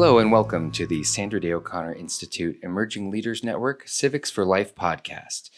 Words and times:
Hello 0.00 0.18
and 0.18 0.32
welcome 0.32 0.70
to 0.70 0.86
the 0.86 1.04
Sandra 1.04 1.38
Day 1.38 1.52
O'Connor 1.52 1.92
Institute 1.92 2.58
Emerging 2.62 3.10
Leaders 3.10 3.44
Network 3.44 3.86
Civics 3.86 4.30
for 4.30 4.46
Life 4.46 4.74
podcast. 4.74 5.50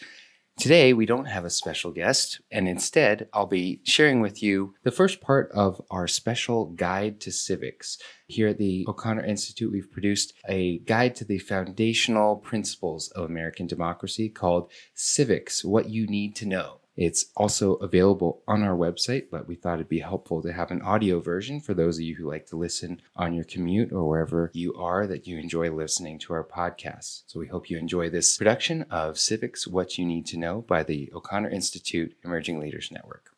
Today, 0.59 0.91
we 0.91 1.05
don't 1.05 1.27
have 1.27 1.45
a 1.45 1.49
special 1.49 1.91
guest, 1.91 2.41
and 2.51 2.67
instead, 2.67 3.29
I'll 3.31 3.47
be 3.47 3.79
sharing 3.85 4.19
with 4.19 4.43
you 4.43 4.73
the 4.83 4.91
first 4.91 5.21
part 5.21 5.49
of 5.53 5.81
our 5.89 6.09
special 6.09 6.65
guide 6.65 7.21
to 7.21 7.31
civics. 7.31 7.97
Here 8.27 8.49
at 8.49 8.57
the 8.57 8.83
O'Connor 8.85 9.23
Institute, 9.23 9.71
we've 9.71 9.89
produced 9.89 10.33
a 10.45 10.79
guide 10.79 11.15
to 11.15 11.23
the 11.23 11.39
foundational 11.39 12.35
principles 12.35 13.07
of 13.11 13.23
American 13.23 13.65
democracy 13.65 14.27
called 14.27 14.69
Civics 14.93 15.63
What 15.63 15.87
You 15.87 16.05
Need 16.05 16.35
to 16.35 16.45
Know. 16.45 16.81
It's 16.95 17.25
also 17.35 17.73
available 17.75 18.43
on 18.47 18.61
our 18.61 18.77
website, 18.77 19.31
but 19.31 19.47
we 19.47 19.55
thought 19.55 19.75
it'd 19.75 19.89
be 19.89 19.99
helpful 19.99 20.43
to 20.43 20.53
have 20.53 20.69
an 20.69 20.83
audio 20.83 21.19
version 21.19 21.59
for 21.59 21.73
those 21.73 21.97
of 21.97 22.03
you 22.03 22.15
who 22.15 22.29
like 22.29 22.45
to 22.47 22.55
listen 22.55 23.01
on 23.15 23.33
your 23.33 23.45
commute 23.45 23.91
or 23.91 24.07
wherever 24.07 24.51
you 24.53 24.75
are 24.75 25.07
that 25.07 25.25
you 25.25 25.39
enjoy 25.39 25.71
listening 25.71 26.19
to 26.19 26.33
our 26.33 26.43
podcasts. 26.43 27.23
So 27.25 27.39
we 27.39 27.47
hope 27.47 27.69
you 27.69 27.79
enjoy 27.79 28.11
this 28.11 28.37
production 28.37 28.83
of 28.91 29.17
Civics 29.17 29.65
What 29.65 29.97
You 29.97 30.05
Need 30.05 30.27
to 30.27 30.37
Know 30.37 30.61
by 30.61 30.83
the 30.83 31.11
O'Connor 31.15 31.49
Institute 31.49 32.15
Emerging 32.23 32.59
Leaders 32.59 32.91
Network. 32.91 33.31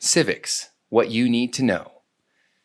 Civics 0.00 0.70
What 0.88 1.10
You 1.10 1.28
Need 1.28 1.52
to 1.52 1.62
Know. 1.62 1.92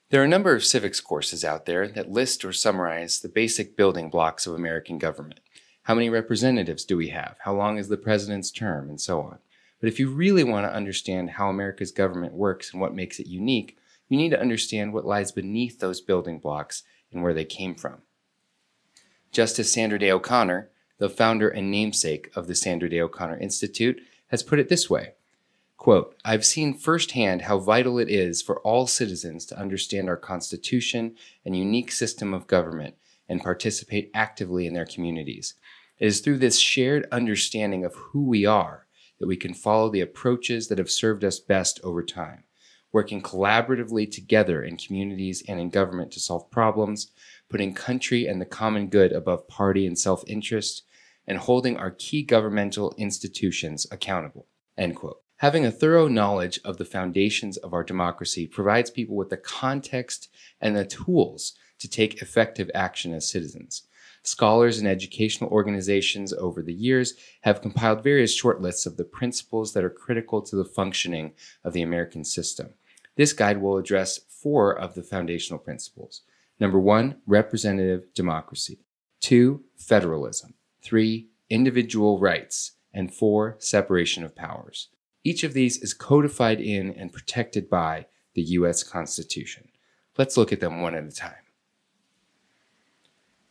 There 0.09 0.21
are 0.21 0.25
a 0.25 0.29
number 0.29 0.55
of 0.55 0.65
civics 0.65 0.99
courses 0.99 1.45
out 1.45 1.67
there 1.67 1.87
that 1.89 2.11
list 2.11 2.43
or 2.43 2.53
summarize 2.53 3.19
the 3.19 3.29
basic 3.29 3.77
building 3.77 4.09
blocks 4.09 4.47
of 4.47 4.55
American 4.55 4.97
government. 4.97 5.41
How 5.83 5.93
many 5.93 6.09
representatives 6.09 6.85
do 6.85 6.97
we 6.97 7.09
have? 7.09 7.35
How 7.41 7.53
long 7.53 7.77
is 7.77 7.89
the 7.89 7.97
president's 7.97 8.49
term? 8.49 8.89
And 8.89 8.99
so 8.99 9.21
on. 9.21 9.37
But 9.79 9.89
if 9.89 9.99
you 9.99 10.09
really 10.09 10.43
want 10.43 10.65
to 10.65 10.73
understand 10.73 11.31
how 11.31 11.49
America's 11.49 11.91
government 11.91 12.33
works 12.33 12.71
and 12.71 12.81
what 12.81 12.95
makes 12.95 13.19
it 13.19 13.27
unique, 13.27 13.77
you 14.07 14.17
need 14.17 14.29
to 14.29 14.39
understand 14.39 14.93
what 14.93 15.05
lies 15.05 15.31
beneath 15.31 15.79
those 15.79 16.01
building 16.01 16.39
blocks 16.39 16.83
and 17.11 17.23
where 17.23 17.33
they 17.33 17.45
came 17.45 17.75
from. 17.75 18.01
Justice 19.31 19.71
Sandra 19.71 19.99
Day 19.99 20.11
O'Connor, 20.11 20.69
the 20.97 21.09
founder 21.09 21.49
and 21.49 21.69
namesake 21.69 22.31
of 22.35 22.47
the 22.47 22.55
Sandra 22.55 22.89
Day 22.89 23.01
O'Connor 23.01 23.37
Institute, 23.37 24.01
has 24.27 24.43
put 24.43 24.59
it 24.59 24.69
this 24.69 24.89
way 24.89 25.13
quote, 25.77 26.15
I've 26.23 26.45
seen 26.45 26.73
firsthand 26.73 27.43
how 27.43 27.59
vital 27.59 27.99
it 27.99 28.09
is 28.09 28.41
for 28.41 28.59
all 28.61 28.87
citizens 28.87 29.45
to 29.47 29.59
understand 29.59 30.07
our 30.07 30.17
Constitution 30.17 31.15
and 31.43 31.55
unique 31.55 31.91
system 31.91 32.33
of 32.33 32.47
government 32.47 32.95
and 33.27 33.43
participate 33.43 34.09
actively 34.13 34.65
in 34.65 34.73
their 34.73 34.85
communities. 34.85 35.53
It 35.99 36.07
is 36.07 36.21
through 36.21 36.39
this 36.39 36.59
shared 36.59 37.07
understanding 37.11 37.83
of 37.85 37.93
who 37.95 38.25
we 38.25 38.45
are 38.45 38.84
that 39.19 39.27
we 39.27 39.37
can 39.37 39.53
follow 39.53 39.89
the 39.89 40.01
approaches 40.01 40.67
that 40.67 40.77
have 40.77 40.89
served 40.89 41.23
us 41.23 41.39
best 41.39 41.79
over 41.83 42.03
time, 42.03 42.43
working 42.91 43.21
collaboratively 43.21 44.11
together 44.11 44.63
in 44.63 44.77
communities 44.77 45.43
and 45.47 45.59
in 45.59 45.69
government 45.69 46.11
to 46.11 46.19
solve 46.19 46.49
problems, 46.51 47.11
putting 47.49 47.73
country 47.73 48.25
and 48.25 48.41
the 48.41 48.45
common 48.45 48.87
good 48.87 49.11
above 49.11 49.47
party 49.47 49.85
and 49.85 49.97
self 49.97 50.23
interest, 50.27 50.83
and 51.27 51.37
holding 51.39 51.77
our 51.77 51.91
key 51.91 52.23
governmental 52.23 52.93
institutions 52.97 53.87
accountable. 53.91 54.47
End 54.77 54.95
quote. 54.95 55.21
Having 55.37 55.65
a 55.65 55.71
thorough 55.71 56.07
knowledge 56.07 56.59
of 56.63 56.77
the 56.77 56.85
foundations 56.85 57.57
of 57.57 57.73
our 57.73 57.83
democracy 57.83 58.47
provides 58.47 58.89
people 58.89 59.15
with 59.17 59.29
the 59.29 59.37
context 59.37 60.29
and 60.61 60.75
the 60.75 60.85
tools 60.85 61.53
to 61.79 61.89
take 61.89 62.21
effective 62.21 62.71
action 62.73 63.13
as 63.13 63.29
citizens. 63.29 63.83
Scholars 64.25 64.79
and 64.79 64.87
educational 64.87 65.51
organizations 65.51 66.33
over 66.33 66.63
the 66.63 66.73
years 66.73 67.13
have 67.41 67.61
compiled 67.61 68.03
various 68.03 68.33
short 68.33 68.59
lists 68.59 68.87
of 68.87 68.97
the 68.97 69.03
principles 69.03 69.73
that 69.73 69.83
are 69.83 69.89
critical 69.89 70.41
to 70.41 70.55
the 70.55 70.65
functioning 70.65 71.33
of 71.63 71.73
the 71.73 71.83
American 71.83 72.23
system. 72.23 72.73
This 73.17 73.33
guide 73.33 73.61
will 73.61 73.77
address 73.77 74.17
four 74.17 74.75
of 74.75 74.95
the 74.95 75.03
foundational 75.03 75.59
principles. 75.59 76.23
Number 76.59 76.79
one, 76.79 77.17
representative 77.27 78.11
democracy. 78.15 78.79
Two, 79.21 79.63
federalism. 79.77 80.55
Three, 80.81 81.27
individual 81.51 82.19
rights. 82.19 82.71
And 82.91 83.13
four, 83.13 83.57
separation 83.59 84.23
of 84.23 84.35
powers. 84.35 84.87
Each 85.23 85.43
of 85.43 85.53
these 85.53 85.77
is 85.77 85.93
codified 85.93 86.59
in 86.59 86.91
and 86.91 87.13
protected 87.13 87.69
by 87.69 88.07
the 88.33 88.41
U.S. 88.41 88.81
Constitution. 88.81 89.67
Let's 90.17 90.35
look 90.35 90.51
at 90.51 90.61
them 90.61 90.81
one 90.81 90.95
at 90.95 91.03
a 91.03 91.11
time. 91.11 91.45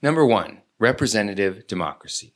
Number 0.02 0.26
one, 0.26 0.62
Representative 0.80 1.68
democracy. 1.68 2.34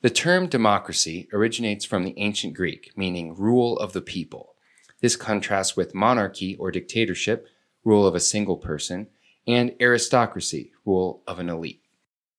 The 0.00 0.08
term 0.08 0.46
democracy 0.46 1.28
originates 1.32 1.84
from 1.84 2.04
the 2.04 2.14
ancient 2.16 2.54
Greek, 2.54 2.92
meaning 2.96 3.34
rule 3.34 3.76
of 3.80 3.92
the 3.92 4.00
people. 4.00 4.54
This 5.00 5.16
contrasts 5.16 5.76
with 5.76 5.92
monarchy 5.92 6.54
or 6.60 6.70
dictatorship, 6.70 7.48
rule 7.82 8.06
of 8.06 8.14
a 8.14 8.20
single 8.20 8.56
person, 8.56 9.08
and 9.48 9.74
aristocracy, 9.80 10.70
rule 10.84 11.24
of 11.26 11.40
an 11.40 11.48
elite. 11.48 11.82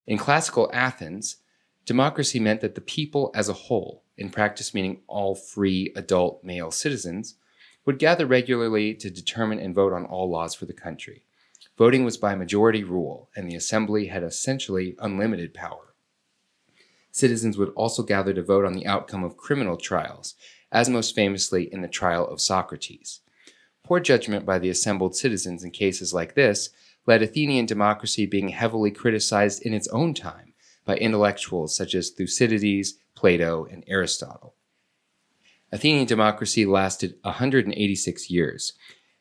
In 0.05 0.17
classical 0.17 0.69
Athens, 0.71 1.38
democracy 1.85 2.39
meant 2.39 2.61
that 2.61 2.75
the 2.75 2.81
people 2.81 3.29
as 3.35 3.49
a 3.49 3.53
whole, 3.67 4.05
in 4.17 4.29
practice 4.29 4.73
meaning 4.73 5.01
all 5.07 5.35
free 5.35 5.91
adult 5.97 6.41
male 6.41 6.71
citizens, 6.71 7.35
would 7.85 7.99
gather 7.99 8.25
regularly 8.25 8.94
to 8.94 9.09
determine 9.09 9.59
and 9.59 9.75
vote 9.75 9.91
on 9.91 10.05
all 10.05 10.29
laws 10.29 10.55
for 10.55 10.65
the 10.65 10.73
country. 10.73 11.25
Voting 11.77 12.03
was 12.03 12.17
by 12.17 12.33
majority 12.33 12.83
rule, 12.83 13.29
and 13.35 13.49
the 13.49 13.55
assembly 13.55 14.07
had 14.07 14.23
essentially 14.23 14.95
unlimited 14.99 15.53
power. 15.53 15.93
Citizens 17.11 17.57
would 17.57 17.69
also 17.69 18.03
gather 18.03 18.33
to 18.33 18.43
vote 18.43 18.65
on 18.65 18.73
the 18.73 18.85
outcome 18.88 19.23
of 19.23 19.38
criminal 19.38 19.77
trials, 19.77 20.35
as 20.71 20.89
most 20.89 21.15
famously 21.15 21.71
in 21.71 21.81
the 21.81 21.88
trial 21.88 22.27
of 22.27 22.41
Socrates. 22.41 23.21
Poor 23.83 23.99
judgment 23.99 24.45
by 24.45 24.59
the 24.59 24.69
assembled 24.69 25.15
citizens 25.15 25.63
in 25.63 25.71
cases 25.71 26.13
like 26.13 26.35
this 26.35 26.69
led 27.05 27.21
Athenian 27.21 27.65
democracy 27.65 28.25
being 28.25 28.49
heavily 28.49 28.91
criticized 28.91 29.61
in 29.61 29.73
its 29.73 29.88
own 29.89 30.13
time 30.13 30.53
by 30.83 30.97
intellectuals 30.97 31.75
such 31.75 31.95
as 31.95 32.09
Thucydides, 32.09 32.95
Plato, 33.15 33.65
and 33.65 33.83
Aristotle. 33.88 34.55
Athenian 35.71 36.05
democracy 36.05 36.65
lasted 36.65 37.15
186 37.21 38.29
years, 38.29 38.73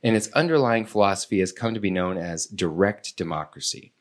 and 0.03 0.15
its 0.17 0.29
underlying 0.29 0.85
philosophy 0.85 1.41
has 1.41 1.53
come 1.53 1.75
to 1.75 1.81
be 1.81 1.91
known 1.91 2.17
as 2.17 2.47
direct 2.47 3.17
democracy. 3.17 3.93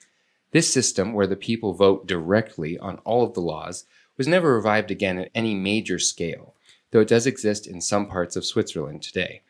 This 0.51 0.71
system, 0.71 1.13
where 1.13 1.27
the 1.27 1.35
people 1.35 1.73
vote 1.73 2.07
directly 2.07 2.77
on 2.77 2.97
all 2.99 3.23
of 3.23 3.33
the 3.33 3.41
laws, 3.41 3.85
was 4.17 4.27
never 4.27 4.55
revived 4.55 4.91
again 4.91 5.17
at 5.17 5.31
any 5.35 5.53
major 5.53 5.99
scale, 5.99 6.55
though 6.91 7.01
it 7.01 7.07
does 7.07 7.27
exist 7.27 7.67
in 7.67 7.81
some 7.81 8.07
parts 8.07 8.35
of 8.35 8.45
Switzerland 8.45 9.01
today. 9.01 9.41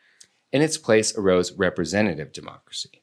In 0.52 0.62
its 0.62 0.78
place 0.78 1.16
arose 1.16 1.52
representative 1.52 2.32
democracy. 2.32 3.02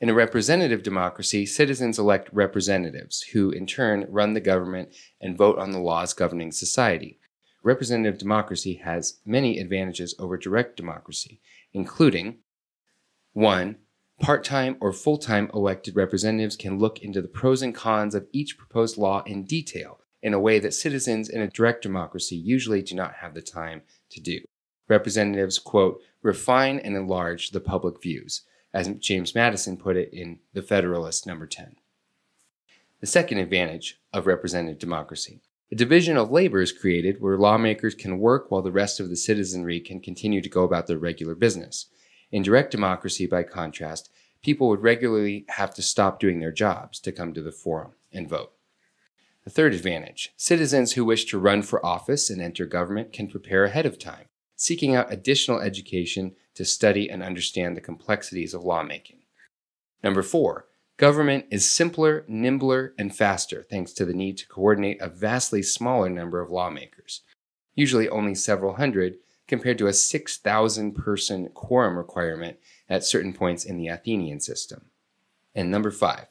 In 0.00 0.08
a 0.08 0.14
representative 0.14 0.82
democracy, 0.82 1.46
citizens 1.46 1.98
elect 1.98 2.28
representatives, 2.32 3.22
who 3.22 3.50
in 3.50 3.66
turn 3.66 4.04
run 4.08 4.34
the 4.34 4.40
government 4.40 4.88
and 5.20 5.38
vote 5.38 5.58
on 5.58 5.70
the 5.70 5.78
laws 5.78 6.12
governing 6.12 6.50
society. 6.50 7.20
Representative 7.62 8.18
democracy 8.18 8.74
has 8.82 9.20
many 9.24 9.60
advantages 9.60 10.16
over 10.18 10.36
direct 10.36 10.76
democracy, 10.76 11.40
including 11.72 12.38
one, 13.32 13.76
part 14.20 14.44
time 14.44 14.76
or 14.80 14.92
full 14.92 15.18
time 15.18 15.50
elected 15.54 15.96
representatives 15.96 16.56
can 16.56 16.78
look 16.78 17.00
into 17.00 17.22
the 17.22 17.28
pros 17.28 17.62
and 17.62 17.74
cons 17.74 18.14
of 18.14 18.26
each 18.32 18.58
proposed 18.58 18.96
law 18.96 19.22
in 19.24 19.44
detail 19.44 20.00
in 20.22 20.34
a 20.34 20.40
way 20.40 20.58
that 20.58 20.74
citizens 20.74 21.28
in 21.28 21.40
a 21.40 21.48
direct 21.48 21.82
democracy 21.82 22.36
usually 22.36 22.82
do 22.82 22.94
not 22.94 23.14
have 23.14 23.34
the 23.34 23.42
time 23.42 23.82
to 24.10 24.20
do. 24.20 24.40
Representatives, 24.88 25.58
quote, 25.58 26.00
refine 26.22 26.78
and 26.78 26.96
enlarge 26.96 27.50
the 27.50 27.60
public 27.60 28.00
views, 28.00 28.42
as 28.72 28.88
James 29.00 29.34
Madison 29.34 29.76
put 29.76 29.96
it 29.96 30.12
in 30.12 30.38
The 30.52 30.62
Federalist 30.62 31.26
number 31.26 31.46
10. 31.46 31.76
The 33.00 33.06
second 33.06 33.38
advantage 33.38 34.00
of 34.12 34.26
representative 34.26 34.78
democracy. 34.78 35.40
A 35.72 35.74
division 35.74 36.16
of 36.16 36.30
labor 36.30 36.60
is 36.60 36.70
created 36.70 37.20
where 37.20 37.38
lawmakers 37.38 37.94
can 37.94 38.18
work 38.18 38.50
while 38.50 38.62
the 38.62 38.70
rest 38.70 39.00
of 39.00 39.08
the 39.08 39.16
citizenry 39.16 39.80
can 39.80 40.00
continue 40.00 40.40
to 40.40 40.48
go 40.48 40.62
about 40.62 40.86
their 40.86 40.98
regular 40.98 41.34
business. 41.34 41.86
In 42.32 42.42
direct 42.42 42.70
democracy, 42.70 43.26
by 43.26 43.42
contrast, 43.42 44.10
people 44.42 44.68
would 44.68 44.82
regularly 44.82 45.44
have 45.50 45.74
to 45.74 45.82
stop 45.82 46.18
doing 46.18 46.40
their 46.40 46.50
jobs 46.50 46.98
to 47.00 47.12
come 47.12 47.34
to 47.34 47.42
the 47.42 47.52
forum 47.52 47.92
and 48.10 48.28
vote. 48.28 48.52
The 49.44 49.50
third 49.50 49.74
advantage 49.74 50.32
citizens 50.36 50.92
who 50.92 51.04
wish 51.04 51.26
to 51.26 51.38
run 51.38 51.62
for 51.62 51.84
office 51.84 52.30
and 52.30 52.40
enter 52.40 52.64
government 52.64 53.12
can 53.12 53.28
prepare 53.28 53.64
ahead 53.64 53.86
of 53.86 53.98
time, 53.98 54.26
seeking 54.56 54.94
out 54.94 55.12
additional 55.12 55.60
education 55.60 56.34
to 56.54 56.64
study 56.64 57.10
and 57.10 57.22
understand 57.22 57.76
the 57.76 57.80
complexities 57.80 58.54
of 58.54 58.64
lawmaking. 58.64 59.18
Number 60.02 60.22
four, 60.22 60.66
government 60.96 61.46
is 61.50 61.68
simpler, 61.68 62.24
nimbler, 62.28 62.94
and 62.98 63.14
faster 63.14 63.62
thanks 63.62 63.92
to 63.94 64.04
the 64.04 64.14
need 64.14 64.38
to 64.38 64.48
coordinate 64.48 65.00
a 65.00 65.08
vastly 65.08 65.62
smaller 65.62 66.08
number 66.08 66.40
of 66.40 66.50
lawmakers, 66.50 67.22
usually 67.74 68.08
only 68.08 68.34
several 68.34 68.74
hundred 68.74 69.16
compared 69.52 69.76
to 69.76 69.86
a 69.86 69.92
6,000 69.92 70.94
person 70.94 71.46
quorum 71.50 71.98
requirement 71.98 72.56
at 72.88 73.04
certain 73.04 73.34
points 73.34 73.66
in 73.66 73.76
the 73.76 73.86
Athenian 73.86 74.40
system. 74.40 74.86
And 75.54 75.70
number 75.70 75.90
five, 75.90 76.28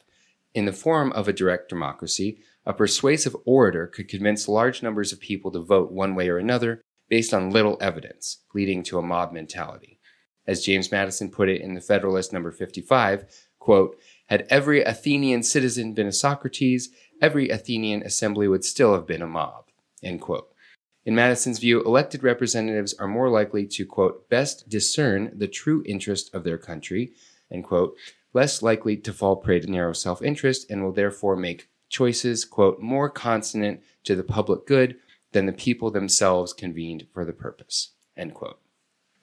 in 0.54 0.64
the 0.64 0.72
form 0.72 1.12
of 1.12 1.28
a 1.28 1.32
direct 1.32 1.68
democracy, 1.68 2.40
a 2.66 2.72
persuasive 2.72 3.36
orator 3.44 3.86
could 3.86 4.08
convince 4.08 4.48
large 4.48 4.82
numbers 4.82 5.12
of 5.12 5.20
people 5.20 5.52
to 5.52 5.60
vote 5.60 5.92
one 5.92 6.16
way 6.16 6.28
or 6.30 6.36
another 6.36 6.82
based 7.08 7.32
on 7.32 7.50
little 7.50 7.78
evidence, 7.80 8.38
leading 8.56 8.82
to 8.82 8.98
a 8.98 9.02
mob 9.02 9.30
mentality. 9.30 10.00
As 10.44 10.64
James 10.64 10.90
Madison 10.90 11.30
put 11.30 11.48
it 11.48 11.60
in 11.60 11.74
the 11.74 11.80
Federalist 11.80 12.32
number 12.32 12.50
55, 12.50 13.24
quote, 13.60 13.96
Had 14.26 14.48
every 14.50 14.82
Athenian 14.82 15.44
citizen 15.44 15.94
been 15.94 16.08
a 16.08 16.12
Socrates, 16.12 16.90
every 17.20 17.50
Athenian 17.50 18.02
assembly 18.02 18.48
would 18.48 18.64
still 18.64 18.94
have 18.94 19.06
been 19.06 19.22
a 19.22 19.28
mob. 19.28 19.66
End 20.02 20.20
quote. 20.20 20.51
In 21.04 21.16
Madison's 21.16 21.58
view, 21.58 21.82
elected 21.82 22.22
representatives 22.22 22.94
are 22.94 23.08
more 23.08 23.28
likely 23.28 23.66
to, 23.66 23.84
quote, 23.84 24.28
best 24.28 24.68
discern 24.68 25.32
the 25.36 25.48
true 25.48 25.82
interest 25.84 26.32
of 26.32 26.44
their 26.44 26.58
country, 26.58 27.12
end 27.50 27.64
quote, 27.64 27.96
less 28.32 28.62
likely 28.62 28.96
to 28.98 29.12
fall 29.12 29.34
prey 29.36 29.58
to 29.58 29.70
narrow 29.70 29.92
self 29.92 30.22
interest, 30.22 30.70
and 30.70 30.82
will 30.82 30.92
therefore 30.92 31.34
make 31.34 31.68
choices, 31.88 32.44
quote, 32.44 32.80
more 32.80 33.10
consonant 33.10 33.82
to 34.04 34.14
the 34.14 34.22
public 34.22 34.64
good 34.64 34.96
than 35.32 35.46
the 35.46 35.52
people 35.52 35.90
themselves 35.90 36.52
convened 36.52 37.06
for 37.12 37.24
the 37.24 37.32
purpose, 37.32 37.90
end 38.16 38.32
quote. 38.34 38.60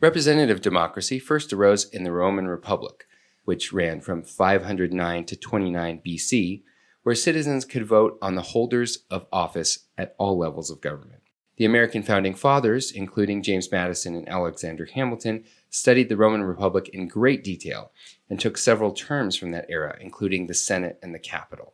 Representative 0.02 0.60
democracy 0.60 1.18
first 1.18 1.54
arose 1.54 1.86
in 1.90 2.04
the 2.04 2.12
Roman 2.12 2.48
Republic, 2.48 3.06
which 3.46 3.72
ran 3.72 4.02
from 4.02 4.22
509 4.22 5.26
to 5.26 5.36
29 5.36 6.02
BC, 6.06 6.62
where 7.04 7.16
citizens 7.16 7.64
could 7.64 7.86
vote 7.86 8.18
on 8.22 8.36
the 8.36 8.42
holders 8.42 9.06
of 9.10 9.28
office 9.32 9.88
at 9.98 10.14
all 10.18 10.38
levels 10.38 10.70
of 10.70 10.82
government. 10.82 11.22
The 11.60 11.66
American 11.66 12.04
founding 12.04 12.36
fathers, 12.36 12.90
including 12.90 13.44
James 13.44 13.70
Madison 13.70 14.16
and 14.16 14.30
Alexander 14.30 14.86
Hamilton, 14.86 15.44
studied 15.70 16.08
the 16.08 16.16
Roman 16.16 16.42
Republic 16.42 16.88
in 16.94 17.10
great 17.10 17.44
detail 17.44 17.92
and 18.30 18.40
took 18.40 18.58
several 18.58 18.94
terms 18.94 19.36
from 19.36 19.52
that 19.52 19.66
era, 19.68 19.98
including 20.00 20.48
the 20.48 20.54
Senate 20.54 20.98
and 21.04 21.14
the 21.14 21.20
Capitol. 21.20 21.74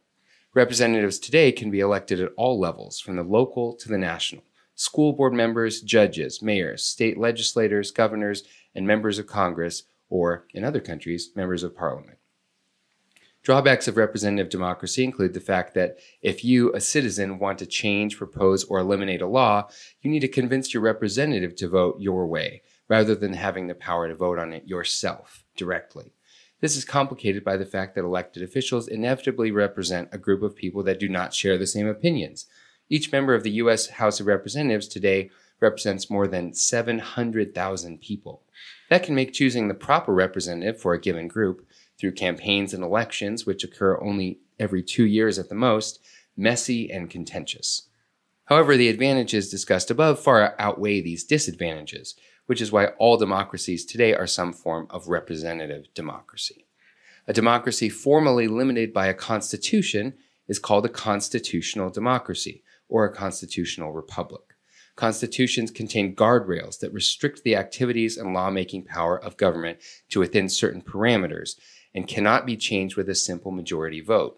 Representatives 0.55 1.19
today 1.19 1.51
can 1.51 1.69
be 1.69 1.81
elected 1.81 2.19
at 2.19 2.31
all 2.35 2.59
levels, 2.59 2.99
from 2.99 3.15
the 3.15 3.21
local 3.21 3.75
to 3.75 3.87
the 3.87 3.99
national. 3.99 4.43
School 4.73 5.13
board 5.13 5.33
members, 5.33 5.81
judges, 5.81 6.41
mayors, 6.41 6.83
state 6.83 7.19
legislators, 7.19 7.91
governors, 7.91 8.43
and 8.73 8.87
members 8.87 9.19
of 9.19 9.27
Congress, 9.27 9.83
or, 10.09 10.47
in 10.55 10.63
other 10.63 10.79
countries, 10.79 11.29
members 11.35 11.61
of 11.61 11.77
parliament. 11.77 12.17
Drawbacks 13.45 13.87
of 13.87 13.95
representative 13.95 14.49
democracy 14.49 15.03
include 15.03 15.35
the 15.35 15.39
fact 15.39 15.75
that 15.75 15.99
if 16.23 16.43
you, 16.43 16.73
a 16.73 16.81
citizen, 16.81 17.37
want 17.37 17.59
to 17.59 17.67
change, 17.67 18.17
propose, 18.17 18.63
or 18.63 18.79
eliminate 18.79 19.21
a 19.21 19.27
law, 19.27 19.69
you 20.01 20.09
need 20.09 20.21
to 20.21 20.27
convince 20.27 20.73
your 20.73 20.81
representative 20.81 21.55
to 21.57 21.69
vote 21.69 21.99
your 21.99 22.25
way, 22.25 22.63
rather 22.89 23.13
than 23.13 23.33
having 23.33 23.67
the 23.67 23.75
power 23.75 24.07
to 24.07 24.15
vote 24.15 24.39
on 24.39 24.51
it 24.51 24.67
yourself 24.67 25.43
directly. 25.55 26.11
This 26.59 26.75
is 26.75 26.85
complicated 26.85 27.43
by 27.43 27.55
the 27.55 27.67
fact 27.67 27.93
that 27.93 28.03
elected 28.03 28.41
officials 28.41 28.87
inevitably 28.87 29.51
represent 29.51 30.09
a 30.11 30.17
group 30.17 30.41
of 30.41 30.55
people 30.55 30.81
that 30.81 30.99
do 30.99 31.07
not 31.07 31.35
share 31.35 31.59
the 31.59 31.67
same 31.67 31.85
opinions. 31.85 32.47
Each 32.89 33.11
member 33.11 33.35
of 33.35 33.43
the 33.43 33.51
U.S. 33.51 33.89
House 33.89 34.19
of 34.19 34.25
Representatives 34.25 34.87
today 34.87 35.29
represents 35.59 36.09
more 36.09 36.25
than 36.25 36.55
700,000 36.55 38.01
people. 38.01 38.41
That 38.89 39.03
can 39.03 39.13
make 39.13 39.33
choosing 39.33 39.67
the 39.67 39.75
proper 39.75 40.15
representative 40.15 40.81
for 40.81 40.93
a 40.93 40.99
given 40.99 41.27
group 41.27 41.63
through 41.99 42.13
campaigns 42.13 42.73
and 42.73 42.83
elections, 42.83 43.45
which 43.45 43.63
occur 43.63 43.99
only 44.01 44.39
every 44.59 44.83
two 44.83 45.05
years 45.05 45.39
at 45.39 45.49
the 45.49 45.55
most, 45.55 45.99
messy 46.37 46.91
and 46.91 47.09
contentious. 47.09 47.87
However, 48.45 48.77
the 48.77 48.89
advantages 48.89 49.49
discussed 49.49 49.89
above 49.89 50.19
far 50.19 50.55
outweigh 50.59 51.01
these 51.01 51.23
disadvantages, 51.23 52.15
which 52.45 52.61
is 52.61 52.71
why 52.71 52.87
all 52.99 53.17
democracies 53.17 53.85
today 53.85 54.13
are 54.13 54.27
some 54.27 54.53
form 54.53 54.87
of 54.89 55.07
representative 55.07 55.91
democracy. 55.93 56.65
A 57.27 57.33
democracy 57.33 57.89
formally 57.89 58.47
limited 58.47 58.93
by 58.93 59.07
a 59.07 59.13
constitution 59.13 60.13
is 60.47 60.59
called 60.59 60.85
a 60.85 60.89
constitutional 60.89 61.89
democracy 61.89 62.63
or 62.87 63.05
a 63.05 63.13
constitutional 63.13 63.93
republic. 63.93 64.43
Constitutions 64.95 65.71
contain 65.71 66.15
guardrails 66.15 66.79
that 66.79 66.93
restrict 66.93 67.43
the 67.43 67.55
activities 67.55 68.15
and 68.15 68.33
lawmaking 68.33 68.85
power 68.85 69.19
of 69.21 69.37
government 69.37 69.79
to 70.09 70.19
within 70.19 70.47
certain 70.47 70.81
parameters 70.81 71.55
and 71.95 72.07
cannot 72.07 72.45
be 72.45 72.57
changed 72.57 72.97
with 72.97 73.09
a 73.09 73.15
simple 73.15 73.51
majority 73.51 74.01
vote. 74.01 74.37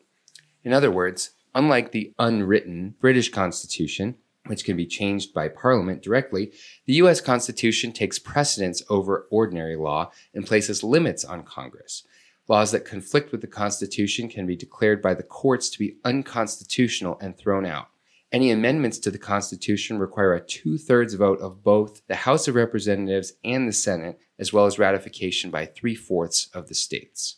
In 0.64 0.72
other 0.72 0.92
words, 0.92 1.32
unlike 1.56 1.92
the 1.92 2.14
unwritten 2.20 2.96
British 3.02 3.30
Constitution, 3.30 4.16
which 4.46 4.64
can 4.64 4.78
be 4.78 4.86
changed 4.86 5.34
by 5.34 5.50
Parliament 5.50 6.02
directly, 6.02 6.54
the 6.86 6.94
U.S. 6.94 7.20
Constitution 7.20 7.92
takes 7.92 8.20
precedence 8.20 8.82
over 8.90 9.28
ordinary 9.32 9.76
law 9.76 10.12
and 10.34 10.46
places 10.46 10.84
limits 10.84 11.26
on 11.26 11.44
Congress. 11.44 12.04
Laws 12.48 12.72
that 12.72 12.86
conflict 12.86 13.32
with 13.32 13.42
the 13.42 13.48
Constitution 13.48 14.30
can 14.30 14.46
be 14.46 14.56
declared 14.56 15.02
by 15.02 15.14
the 15.14 15.24
courts 15.24 15.70
to 15.70 15.80
be 15.80 15.98
unconstitutional 16.06 17.18
and 17.20 17.38
thrown 17.38 17.66
out. 17.66 17.88
Any 18.32 18.52
amendments 18.52 19.00
to 19.00 19.12
the 19.12 19.18
Constitution 19.18 20.00
require 20.00 20.34
a 20.34 20.46
two 20.46 20.78
thirds 20.78 21.14
vote 21.14 21.40
of 21.40 21.64
both 21.64 22.06
the 22.08 22.16
House 22.16 22.48
of 22.48 22.56
Representatives 22.56 23.34
and 23.44 23.68
the 23.68 23.74
Senate, 23.74 24.20
as 24.38 24.54
well 24.54 24.66
as 24.66 24.80
ratification 24.80 25.50
by 25.50 25.66
three 25.66 25.96
fourths 25.96 26.50
of 26.54 26.68
the 26.68 26.76
states. 26.76 27.38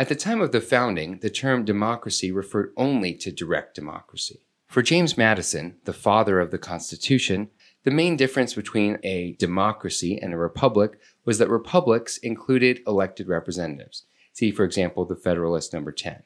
At 0.00 0.08
the 0.08 0.14
time 0.14 0.40
of 0.40 0.52
the 0.52 0.60
founding, 0.60 1.18
the 1.18 1.28
term 1.28 1.64
democracy 1.64 2.30
referred 2.30 2.72
only 2.76 3.14
to 3.14 3.32
direct 3.32 3.74
democracy. 3.74 4.42
For 4.68 4.80
James 4.80 5.18
Madison, 5.18 5.78
the 5.86 5.92
father 5.92 6.38
of 6.38 6.52
the 6.52 6.58
Constitution, 6.58 7.50
the 7.82 7.90
main 7.90 8.16
difference 8.16 8.54
between 8.54 9.00
a 9.02 9.32
democracy 9.40 10.16
and 10.16 10.32
a 10.32 10.36
republic 10.36 11.00
was 11.24 11.38
that 11.38 11.50
republics 11.50 12.16
included 12.18 12.80
elected 12.86 13.26
representatives. 13.26 14.04
See, 14.34 14.52
for 14.52 14.62
example, 14.64 15.04
the 15.04 15.16
Federalist 15.16 15.72
number 15.72 15.90
10. 15.90 16.22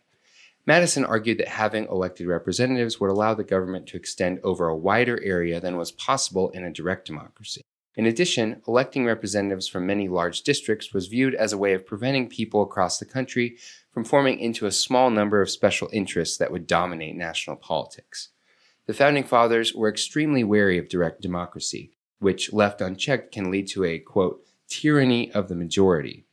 Madison 0.67 1.07
argued 1.07 1.39
that 1.39 1.49
having 1.49 1.87
elected 1.87 2.27
representatives 2.27 3.01
would 3.01 3.11
allow 3.11 3.33
the 3.33 3.43
government 3.43 3.87
to 3.87 3.97
extend 3.97 4.39
over 4.45 4.69
a 4.69 4.77
wider 4.77 5.19
area 5.25 5.61
than 5.61 5.79
was 5.79 5.93
possible 5.93 6.51
in 6.51 6.63
a 6.63 6.71
direct 6.71 7.07
democracy. 7.07 7.63
In 7.95 8.07
addition, 8.07 8.63
electing 8.67 9.05
representatives 9.05 9.69
from 9.69 9.87
many 9.87 10.09
large 10.09 10.43
districts 10.43 10.95
was 10.95 11.09
viewed 11.09 11.35
as 11.35 11.53
a 11.53 11.59
way 11.59 11.75
of 11.75 11.87
preventing 11.87 12.29
people 12.29 12.63
across 12.63 12.99
the 12.99 13.05
country 13.05 13.59
from 13.91 14.05
forming 14.05 14.39
into 14.39 14.65
a 14.65 14.73
small 14.73 15.11
number 15.11 15.43
of 15.43 15.51
special 15.51 15.91
interests 15.93 16.39
that 16.39 16.51
would 16.51 16.67
dominate 16.67 17.17
national 17.17 17.57
politics. 17.57 18.31
The 18.87 18.95
Founding 18.95 19.25
Fathers 19.25 19.75
were 19.75 19.91
extremely 19.91 20.43
wary 20.43 20.79
of 20.79 20.89
direct 20.89 21.21
democracy, 21.21 21.93
which, 22.19 22.53
left 22.53 22.81
unchecked, 22.81 23.31
can 23.31 23.51
lead 23.51 23.69
to 23.69 23.85
a, 23.85 23.99
quote, 23.99 24.43
tyranny 24.69 25.31
of 25.33 25.49
the 25.49 25.55
majority, 25.55 26.25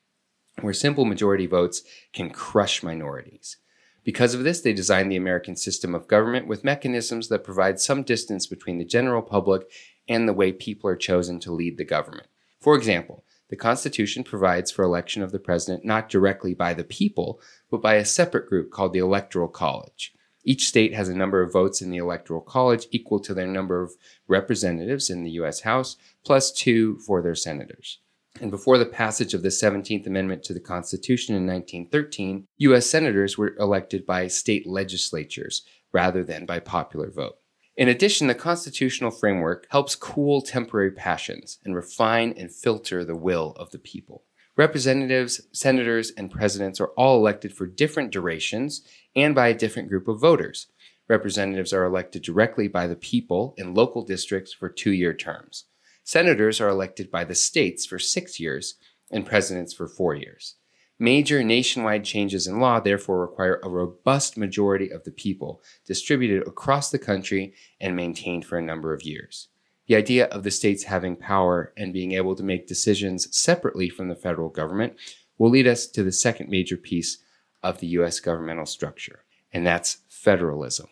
where 0.62 0.74
simple 0.74 1.04
majority 1.04 1.46
votes 1.46 1.84
can 2.14 2.30
crush 2.30 2.82
minorities. 2.82 3.58
Because 4.06 4.34
of 4.34 4.44
this, 4.44 4.62
they 4.62 4.74
designed 4.74 5.12
the 5.12 5.18
American 5.18 5.56
system 5.56 5.94
of 5.94 6.08
government 6.08 6.48
with 6.48 6.64
mechanisms 6.64 7.28
that 7.28 7.44
provide 7.44 7.80
some 7.80 8.02
distance 8.02 8.48
between 8.48 8.78
the 8.78 8.86
general 8.86 9.22
public 9.22 9.70
and 10.10 10.28
the 10.28 10.34
way 10.34 10.52
people 10.52 10.90
are 10.90 10.98
chosen 10.98 11.40
to 11.40 11.54
lead 11.54 11.78
the 11.78 11.86
government. 11.86 12.28
For 12.60 12.76
example, 12.76 13.24
the 13.50 13.56
Constitution 13.56 14.24
provides 14.24 14.72
for 14.72 14.84
election 14.84 15.24
of 15.24 15.32
the 15.32 15.40
president 15.40 15.86
not 15.86 16.10
directly 16.10 16.54
by 16.54 16.74
the 16.74 16.84
people, 16.84 17.40
but 17.72 17.82
by 17.82 17.96
a 17.96 18.06
separate 18.06 18.48
group 18.48 18.72
called 18.72 18.94
the 18.94 19.00
Electoral 19.00 19.48
College. 19.48 20.14
Each 20.44 20.68
state 20.68 20.94
has 20.94 21.10
a 21.10 21.16
number 21.16 21.42
of 21.42 21.52
votes 21.52 21.82
in 21.82 21.90
the 21.90 21.98
Electoral 21.98 22.42
College 22.42 22.88
equal 22.92 23.20
to 23.22 23.34
their 23.34 23.48
number 23.48 23.82
of 23.82 23.94
representatives 24.28 25.10
in 25.10 25.24
the 25.24 25.32
U.S. 25.32 25.62
House, 25.62 25.96
plus 26.24 26.52
two 26.52 26.98
for 27.00 27.22
their 27.22 27.36
senators. 27.36 28.00
And 28.40 28.52
before 28.52 28.78
the 28.78 28.86
passage 28.86 29.34
of 29.34 29.42
the 29.42 29.50
17th 29.50 30.08
Amendment 30.08 30.44
to 30.44 30.54
the 30.54 30.60
Constitution 30.60 31.36
in 31.36 31.46
1913, 31.46 32.46
U.S. 32.60 32.90
senators 32.90 33.38
were 33.38 33.56
elected 33.60 34.06
by 34.06 34.28
state 34.28 34.66
legislatures 34.66 35.64
rather 35.92 36.24
than 36.24 36.46
by 36.46 36.60
popular 36.60 37.10
vote. 37.10 37.39
In 37.80 37.88
addition, 37.88 38.28
the 38.28 38.36
constitutional 38.36 39.10
framework 39.10 39.66
helps 39.70 39.96
cool 39.96 40.42
temporary 40.42 40.92
passions 40.92 41.60
and 41.64 41.74
refine 41.74 42.34
and 42.36 42.54
filter 42.54 43.06
the 43.06 43.16
will 43.16 43.54
of 43.56 43.72
the 43.72 43.80
people. 43.80 44.26
Representatives, 44.58 45.40
senators, 45.54 46.12
and 46.18 46.30
presidents 46.30 46.82
are 46.82 46.92
all 46.98 47.18
elected 47.18 47.54
for 47.54 47.66
different 47.66 48.12
durations 48.12 48.82
and 49.16 49.34
by 49.34 49.48
a 49.48 49.54
different 49.54 49.88
group 49.88 50.10
of 50.10 50.20
voters. 50.20 50.68
Representatives 51.08 51.72
are 51.72 51.86
elected 51.86 52.22
directly 52.22 52.68
by 52.68 52.86
the 52.86 52.98
people 52.98 53.54
in 53.58 53.74
local 53.74 54.04
districts 54.04 54.52
for 54.52 54.68
two 54.68 54.92
year 54.92 55.14
terms. 55.14 55.64
Senators 56.04 56.60
are 56.60 56.68
elected 56.68 57.10
by 57.10 57.24
the 57.24 57.34
states 57.34 57.86
for 57.86 57.98
six 57.98 58.42
years, 58.42 58.76
and 59.10 59.26
presidents 59.26 59.74
for 59.74 59.88
four 59.88 60.16
years. 60.16 60.56
Major 61.02 61.46
nationwide 61.46 62.04
changes 62.04 62.46
in 62.46 62.60
law 62.60 62.82
therefore 62.82 63.22
require 63.22 63.62
a 63.64 63.70
robust 63.70 64.36
majority 64.36 64.90
of 64.90 65.06
the 65.06 65.12
people 65.12 65.62
distributed 65.86 66.46
across 66.46 66.92
the 66.92 67.00
country 67.00 67.54
and 67.80 67.96
maintained 67.96 68.44
for 68.44 68.58
a 68.58 68.62
number 68.62 68.94
of 68.94 69.04
years. 69.04 69.48
The 69.88 69.96
idea 69.96 70.26
of 70.26 70.44
the 70.44 70.52
states 70.52 70.84
having 70.84 71.16
power 71.16 71.74
and 71.78 71.94
being 71.94 72.12
able 72.12 72.36
to 72.36 72.44
make 72.44 72.68
decisions 72.68 73.34
separately 73.36 73.88
from 73.88 74.10
the 74.10 74.16
federal 74.16 74.50
government 74.50 74.98
will 75.38 75.50
lead 75.50 75.68
us 75.68 75.88
to 75.88 76.04
the 76.04 76.12
second 76.12 76.50
major 76.50 76.76
piece 76.76 77.20
of 77.64 77.80
the 77.80 77.88
U.S. 77.88 78.20
governmental 78.20 78.66
structure, 78.66 79.24
and 79.54 79.66
that's 79.66 80.00
federalism. 80.10 80.88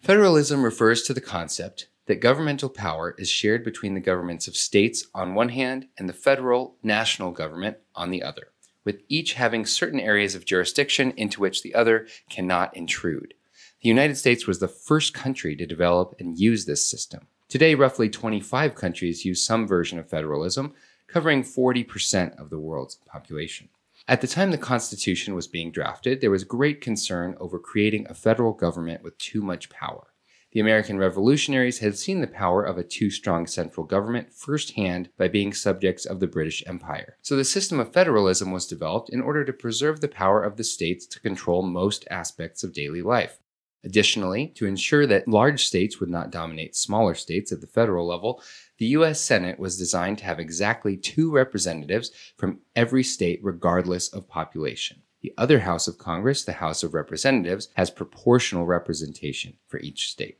Federalism 0.00 0.62
refers 0.62 1.02
to 1.02 1.12
the 1.12 1.20
concept 1.20 1.88
that 2.06 2.22
governmental 2.22 2.70
power 2.70 3.14
is 3.18 3.28
shared 3.28 3.64
between 3.64 3.92
the 3.92 4.00
governments 4.00 4.48
of 4.48 4.56
states 4.56 5.06
on 5.14 5.34
one 5.34 5.50
hand 5.50 5.88
and 5.98 6.08
the 6.08 6.14
federal 6.14 6.76
national 6.82 7.32
government 7.32 7.76
on 7.94 8.10
the 8.10 8.22
other 8.22 8.48
with 8.86 9.02
each 9.08 9.34
having 9.34 9.66
certain 9.66 10.00
areas 10.00 10.34
of 10.34 10.46
jurisdiction 10.46 11.12
into 11.18 11.40
which 11.40 11.62
the 11.62 11.74
other 11.74 12.06
cannot 12.30 12.74
intrude. 12.74 13.34
The 13.82 13.90
United 13.90 14.16
States 14.16 14.46
was 14.46 14.60
the 14.60 14.68
first 14.68 15.12
country 15.12 15.54
to 15.56 15.66
develop 15.66 16.14
and 16.18 16.38
use 16.38 16.64
this 16.64 16.88
system. 16.88 17.26
Today, 17.50 17.74
roughly 17.74 18.08
25 18.08 18.74
countries 18.74 19.26
use 19.26 19.44
some 19.44 19.66
version 19.66 19.98
of 19.98 20.08
federalism, 20.08 20.72
covering 21.06 21.42
40% 21.42 22.40
of 22.40 22.48
the 22.48 22.58
world's 22.58 22.96
population. 23.06 23.68
At 24.08 24.20
the 24.20 24.26
time 24.26 24.52
the 24.52 24.58
Constitution 24.58 25.34
was 25.34 25.46
being 25.46 25.70
drafted, 25.72 26.20
there 26.20 26.30
was 26.30 26.44
great 26.44 26.80
concern 26.80 27.36
over 27.38 27.58
creating 27.58 28.06
a 28.08 28.14
federal 28.14 28.52
government 28.52 29.02
with 29.02 29.18
too 29.18 29.42
much 29.42 29.68
power. 29.68 30.08
The 30.56 30.60
American 30.60 30.96
revolutionaries 30.96 31.80
had 31.80 31.98
seen 31.98 32.22
the 32.22 32.26
power 32.26 32.62
of 32.64 32.78
a 32.78 32.82
too 32.82 33.10
strong 33.10 33.46
central 33.46 33.84
government 33.84 34.32
firsthand 34.32 35.10
by 35.18 35.28
being 35.28 35.52
subjects 35.52 36.06
of 36.06 36.18
the 36.18 36.26
British 36.26 36.64
Empire. 36.66 37.18
So 37.20 37.36
the 37.36 37.44
system 37.44 37.78
of 37.78 37.92
federalism 37.92 38.52
was 38.52 38.66
developed 38.66 39.10
in 39.10 39.20
order 39.20 39.44
to 39.44 39.52
preserve 39.52 40.00
the 40.00 40.08
power 40.08 40.42
of 40.42 40.56
the 40.56 40.64
states 40.64 41.04
to 41.08 41.20
control 41.20 41.60
most 41.60 42.06
aspects 42.10 42.64
of 42.64 42.72
daily 42.72 43.02
life. 43.02 43.38
Additionally, 43.84 44.46
to 44.56 44.64
ensure 44.64 45.06
that 45.06 45.28
large 45.28 45.66
states 45.66 46.00
would 46.00 46.08
not 46.08 46.30
dominate 46.30 46.74
smaller 46.74 47.14
states 47.14 47.52
at 47.52 47.60
the 47.60 47.66
federal 47.66 48.06
level, 48.06 48.42
the 48.78 48.86
U.S. 48.86 49.20
Senate 49.20 49.58
was 49.58 49.76
designed 49.76 50.16
to 50.20 50.24
have 50.24 50.40
exactly 50.40 50.96
two 50.96 51.30
representatives 51.30 52.10
from 52.34 52.60
every 52.74 53.04
state, 53.04 53.40
regardless 53.42 54.08
of 54.08 54.26
population. 54.26 55.02
The 55.20 55.34
other 55.36 55.60
House 55.60 55.86
of 55.86 55.98
Congress, 55.98 56.44
the 56.44 56.52
House 56.52 56.82
of 56.82 56.94
Representatives, 56.94 57.68
has 57.74 57.90
proportional 57.90 58.64
representation 58.64 59.58
for 59.68 59.78
each 59.80 60.08
state. 60.08 60.38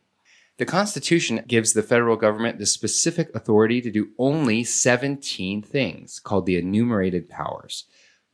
The 0.58 0.64
Constitution 0.64 1.44
gives 1.46 1.74
the 1.74 1.82
federal 1.82 2.16
government 2.16 2.58
the 2.58 2.64
specific 2.64 3.34
authority 3.34 3.82
to 3.82 3.90
do 3.90 4.12
only 4.18 4.64
17 4.64 5.60
things 5.60 6.18
called 6.18 6.46
the 6.46 6.56
enumerated 6.56 7.28
powers, 7.28 7.84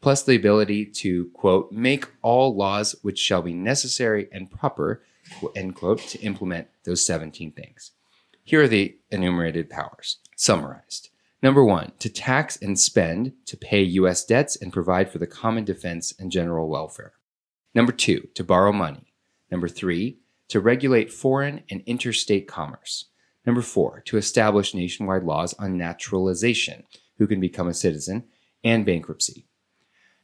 plus 0.00 0.23
the 0.23 0.37
ability 0.37 0.87
to, 0.87 1.31
quote, 1.35 1.73
make 1.73 2.07
all 2.23 2.55
laws 2.57 2.95
which 3.02 3.19
shall 3.19 3.43
be 3.43 3.52
necessary 3.52 4.29
and 4.31 4.52
proper, 4.52 5.02
end 5.57 5.75
quote, 5.75 5.99
to 5.99 6.21
implement 6.21 6.69
those 6.85 7.05
17 7.05 7.50
things. 7.52 7.91
Here 8.45 8.62
are 8.62 8.69
the 8.69 8.97
enumerated 9.11 9.69
powers, 9.69 10.19
summarized. 10.37 11.09
Number 11.43 11.64
one, 11.64 11.91
to 11.99 12.09
tax 12.09 12.57
and 12.57 12.79
spend 12.79 13.33
to 13.47 13.57
pay 13.57 13.83
U.S. 13.83 14.25
debts 14.25 14.55
and 14.55 14.73
provide 14.73 15.11
for 15.11 15.19
the 15.19 15.26
common 15.26 15.64
defense 15.64 16.14
and 16.21 16.31
general 16.31 16.69
welfare. 16.69 17.14
Number 17.75 17.91
two, 17.91 18.29
to 18.37 18.45
borrow 18.45 18.71
money. 18.73 19.12
Number 19.50 19.67
three, 19.67 20.19
to 20.52 20.61
regulate 20.61 21.11
foreign 21.11 21.62
and 21.71 21.82
interstate 21.87 22.47
commerce. 22.47 23.06
Number 23.47 23.62
four, 23.62 24.02
to 24.04 24.18
establish 24.18 24.75
nationwide 24.75 25.23
laws 25.23 25.54
on 25.54 25.78
naturalization, 25.78 26.82
who 27.16 27.26
can 27.26 27.40
become 27.40 27.68
a 27.68 27.73
citizen, 27.75 28.25
and 28.62 28.85
bankruptcy. 28.85 29.47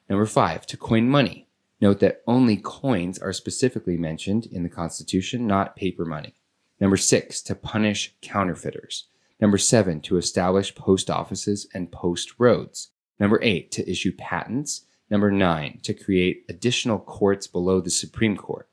Number 0.07 0.27
five, 0.27 0.67
to 0.67 0.77
coin 0.77 1.09
money. 1.09 1.49
Note 1.81 2.01
that 2.01 2.21
only 2.27 2.59
coins 2.59 3.19
are 3.19 3.33
specifically 3.33 3.97
mentioned 3.97 4.45
in 4.45 4.65
the 4.65 4.69
Constitution, 4.69 5.47
not 5.47 5.77
paper 5.77 6.05
money. 6.05 6.35
Number 6.79 6.99
six, 6.99 7.41
to 7.45 7.55
punish 7.55 8.15
counterfeiters. 8.21 9.07
Number 9.41 9.57
seven, 9.57 9.99
to 10.03 10.19
establish 10.19 10.75
post 10.75 11.09
offices 11.09 11.67
and 11.73 11.91
post 11.91 12.35
roads. 12.37 12.91
Number 13.19 13.41
eight, 13.43 13.71
to 13.73 13.91
issue 13.91 14.13
patents. 14.15 14.85
Number 15.09 15.31
nine, 15.31 15.81
to 15.85 15.95
create 15.95 16.45
additional 16.51 16.99
courts 16.99 17.47
below 17.47 17.81
the 17.81 17.89
Supreme 17.89 18.37
Court. 18.37 18.69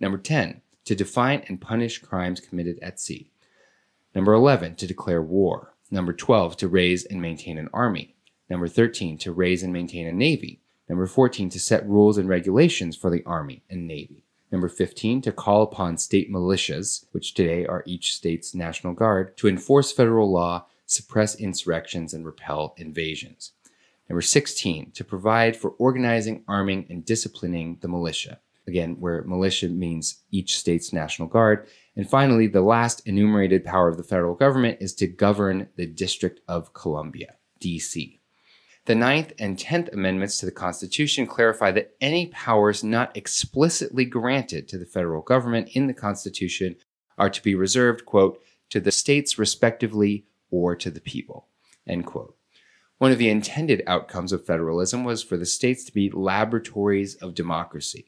Number 0.00 0.16
10, 0.16 0.62
to 0.88 0.94
define 0.94 1.44
and 1.48 1.60
punish 1.60 1.98
crimes 1.98 2.40
committed 2.40 2.78
at 2.80 2.98
sea. 2.98 3.30
Number 4.14 4.32
11, 4.32 4.76
to 4.76 4.86
declare 4.86 5.20
war. 5.20 5.74
Number 5.90 6.14
12, 6.14 6.56
to 6.56 6.66
raise 6.66 7.04
and 7.04 7.20
maintain 7.20 7.58
an 7.58 7.68
army. 7.74 8.16
Number 8.48 8.68
13, 8.68 9.18
to 9.18 9.32
raise 9.32 9.62
and 9.62 9.70
maintain 9.70 10.06
a 10.06 10.12
navy. 10.12 10.62
Number 10.88 11.06
14, 11.06 11.50
to 11.50 11.60
set 11.60 11.86
rules 11.86 12.16
and 12.16 12.26
regulations 12.26 12.96
for 12.96 13.10
the 13.10 13.22
army 13.26 13.62
and 13.68 13.86
navy. 13.86 14.24
Number 14.50 14.70
15, 14.70 15.20
to 15.22 15.30
call 15.30 15.62
upon 15.62 15.98
state 15.98 16.32
militias, 16.32 17.04
which 17.12 17.34
today 17.34 17.66
are 17.66 17.84
each 17.84 18.14
state's 18.14 18.54
national 18.54 18.94
guard, 18.94 19.36
to 19.36 19.46
enforce 19.46 19.92
federal 19.92 20.32
law, 20.32 20.68
suppress 20.86 21.34
insurrections, 21.34 22.14
and 22.14 22.24
repel 22.24 22.72
invasions. 22.78 23.52
Number 24.08 24.22
16, 24.22 24.92
to 24.92 25.04
provide 25.04 25.54
for 25.54 25.72
organizing, 25.72 26.44
arming, 26.48 26.86
and 26.88 27.04
disciplining 27.04 27.76
the 27.82 27.88
militia 27.88 28.38
again, 28.68 28.96
where 29.00 29.24
militia 29.24 29.68
means 29.68 30.22
each 30.30 30.58
state's 30.58 30.92
national 30.92 31.26
guard. 31.26 31.66
And 31.96 32.08
finally, 32.08 32.46
the 32.46 32.60
last 32.60 33.04
enumerated 33.06 33.64
power 33.64 33.88
of 33.88 33.96
the 33.96 34.04
federal 34.04 34.36
government 34.36 34.78
is 34.80 34.94
to 34.96 35.08
govern 35.08 35.68
the 35.76 35.86
District 35.86 36.40
of 36.46 36.72
Columbia, 36.74 37.34
D.C. 37.58 38.20
The 38.84 38.94
Ninth 38.94 39.32
and 39.38 39.58
Tenth 39.58 39.90
Amendments 39.92 40.38
to 40.38 40.46
the 40.46 40.52
Constitution 40.52 41.26
clarify 41.26 41.72
that 41.72 41.94
any 42.00 42.26
powers 42.26 42.84
not 42.84 43.16
explicitly 43.16 44.04
granted 44.04 44.68
to 44.68 44.78
the 44.78 44.86
federal 44.86 45.22
government 45.22 45.70
in 45.72 45.88
the 45.88 45.94
Constitution 45.94 46.76
are 47.18 47.28
to 47.28 47.42
be 47.42 47.54
reserved, 47.54 48.06
quote, 48.06 48.40
to 48.70 48.80
the 48.80 48.92
states 48.92 49.38
respectively 49.38 50.26
or 50.50 50.76
to 50.76 50.90
the 50.90 51.00
people, 51.00 51.48
end 51.86 52.06
quote. 52.06 52.36
One 52.98 53.12
of 53.12 53.18
the 53.18 53.28
intended 53.28 53.82
outcomes 53.86 54.32
of 54.32 54.44
federalism 54.44 55.04
was 55.04 55.22
for 55.22 55.36
the 55.36 55.46
states 55.46 55.84
to 55.84 55.92
be 55.92 56.10
laboratories 56.10 57.14
of 57.16 57.34
democracy 57.34 58.06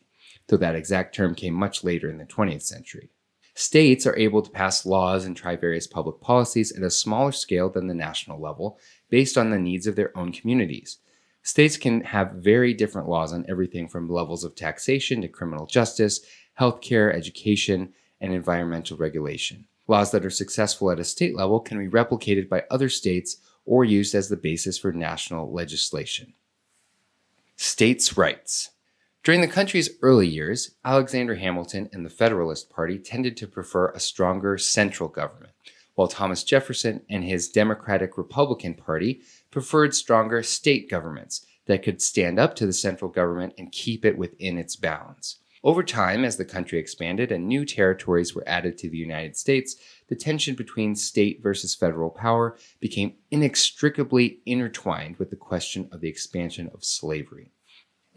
though 0.51 0.59
that 0.59 0.75
exact 0.75 1.15
term 1.15 1.35
came 1.35 1.55
much 1.55 1.83
later 1.83 2.11
in 2.11 2.19
the 2.19 2.25
20th 2.25 2.63
century. 2.63 3.11
States 3.55 4.07
are 4.07 4.17
able 4.17 4.43
to 4.43 4.51
pass 4.51 4.87
laws 4.87 5.25
and 5.25 5.37
try 5.37 5.57
various 5.57 5.87
public 5.87 6.21
policies 6.21 6.73
at 6.73 6.83
a 6.83 6.91
smaller 6.91 7.33
scale 7.33 7.71
than 7.71 7.87
the 7.87 7.95
national 7.95 8.41
level 8.41 8.79
based 9.09 9.39
on 9.39 9.51
the 9.51 9.59
needs 9.59 9.87
of 9.87 9.97
their 9.97 10.17
own 10.17 10.33
communities. 10.33 10.99
States 11.43 11.77
can 11.77 12.03
have 12.03 12.33
very 12.33 12.75
different 12.75 13.09
laws 13.09 13.33
on 13.33 13.47
everything 13.49 13.89
from 13.89 14.09
levels 14.09 14.45
of 14.45 14.55
taxation 14.55 15.23
to 15.23 15.29
criminal 15.29 15.67
justice, 15.67 16.21
healthcare, 16.59 17.15
education, 17.15 17.93
and 18.21 18.33
environmental 18.33 18.97
regulation. 18.97 19.67
Laws 19.89 20.11
that 20.11 20.25
are 20.25 20.31
successful 20.31 20.91
at 20.91 21.01
a 21.01 21.05
state 21.05 21.35
level 21.35 21.61
can 21.61 21.79
be 21.79 21.89
replicated 21.89 22.49
by 22.49 22.65
other 22.71 22.89
states 22.89 23.39
or 23.65 23.85
used 23.85 24.15
as 24.15 24.29
the 24.29 24.37
basis 24.37 24.79
for 24.79 24.93
national 24.93 25.53
legislation. 25.53 26.35
States' 27.57 28.17
rights. 28.17 28.71
During 29.23 29.43
the 29.43 29.49
country's 29.49 29.91
early 30.01 30.27
years, 30.27 30.77
Alexander 30.83 31.35
Hamilton 31.35 31.91
and 31.93 32.07
the 32.07 32.11
Federalist 32.11 32.71
Party 32.71 32.99
tended 32.99 33.37
to 33.37 33.47
prefer 33.47 33.91
a 33.91 34.01
stronger 34.01 34.57
central 34.57 35.11
government, 35.11 35.53
while 35.95 36.09
Thomas 36.09 36.43
Jefferson 36.43 37.03
and 37.11 37.23
his 37.23 37.51
Democratic 37.51 38.17
Republican 38.17 38.73
Party 38.73 39.21
preferred 39.51 39.95
stronger 39.95 40.43
state 40.43 40.89
governments 40.89 41.45
that 41.67 41.83
could 41.83 42.01
stand 42.01 42.39
up 42.39 42.57
to 42.57 42.65
the 42.65 42.73
central 42.73 43.11
government 43.11 43.53
and 43.59 43.71
keep 43.73 44.07
it 44.07 44.17
within 44.17 44.57
its 44.57 44.75
bounds. 44.75 45.41
Over 45.63 45.83
time, 45.83 46.25
as 46.25 46.39
the 46.39 46.47
country 46.47 46.79
expanded 46.79 47.31
and 47.31 47.47
new 47.47 47.67
territories 47.67 48.35
were 48.35 48.49
added 48.49 48.79
to 48.79 48.89
the 48.89 48.97
United 48.97 49.37
States, 49.37 49.77
the 50.09 50.17
tension 50.17 50.55
between 50.55 50.97
state 50.97 51.43
versus 51.43 51.75
federal 51.75 52.09
power 52.09 52.57
became 52.81 53.17
inextricably 53.31 54.41
intertwined 54.47 55.19
with 55.19 55.29
the 55.29 55.37
question 55.37 55.91
of 55.93 56.01
the 56.01 56.09
expansion 56.09 56.71
of 56.73 56.85
slavery. 56.85 57.53